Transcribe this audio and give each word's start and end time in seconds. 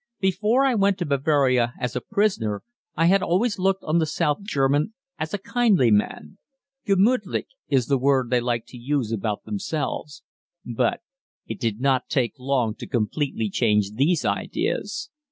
Before 0.19 0.65
I 0.65 0.73
went 0.73 0.97
to 0.97 1.05
Bavaria 1.05 1.75
as 1.79 1.95
a 1.95 2.01
prisoner, 2.01 2.63
I 2.95 3.05
had 3.05 3.21
always 3.21 3.59
looked 3.59 3.83
on 3.83 3.99
the 3.99 4.07
South 4.07 4.41
German 4.41 4.95
as 5.19 5.31
a 5.31 5.37
kindly 5.37 5.91
man 5.91 6.39
"gemütlich" 6.87 7.45
is 7.67 7.85
the 7.85 7.99
word 7.99 8.31
they 8.31 8.41
like 8.41 8.65
to 8.69 8.77
use 8.79 9.11
about 9.11 9.43
themselves 9.43 10.23
but 10.65 11.01
it 11.45 11.59
did 11.59 11.79
not 11.81 12.09
take 12.09 12.33
long 12.39 12.73
to 12.77 12.87
completely 12.87 13.47
change 13.51 13.91
these 13.91 14.25
ideas. 14.25 15.11